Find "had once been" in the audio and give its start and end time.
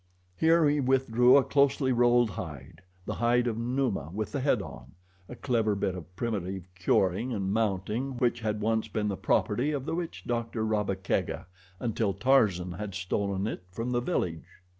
8.39-9.09